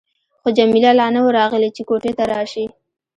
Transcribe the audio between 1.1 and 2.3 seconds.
نه وه راغلې چې کوټې ته